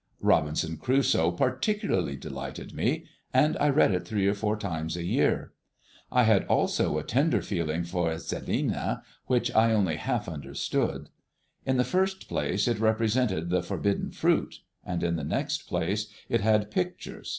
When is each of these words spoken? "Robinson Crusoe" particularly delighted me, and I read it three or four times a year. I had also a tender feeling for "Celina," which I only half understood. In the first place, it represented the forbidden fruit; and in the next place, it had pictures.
"Robinson 0.21 0.77
Crusoe" 0.77 1.29
particularly 1.29 2.15
delighted 2.15 2.73
me, 2.73 3.05
and 3.35 3.55
I 3.59 3.69
read 3.69 3.91
it 3.93 4.03
three 4.07 4.25
or 4.25 4.33
four 4.33 4.57
times 4.57 4.97
a 4.97 5.03
year. 5.05 5.53
I 6.11 6.23
had 6.23 6.43
also 6.45 6.97
a 6.97 7.03
tender 7.03 7.39
feeling 7.43 7.83
for 7.83 8.17
"Celina," 8.17 9.03
which 9.27 9.51
I 9.53 9.73
only 9.73 9.97
half 9.97 10.27
understood. 10.27 11.11
In 11.67 11.77
the 11.77 11.83
first 11.83 12.27
place, 12.27 12.67
it 12.67 12.79
represented 12.79 13.51
the 13.51 13.61
forbidden 13.61 14.09
fruit; 14.09 14.61
and 14.83 15.03
in 15.03 15.17
the 15.17 15.23
next 15.23 15.67
place, 15.67 16.07
it 16.29 16.41
had 16.41 16.71
pictures. 16.71 17.29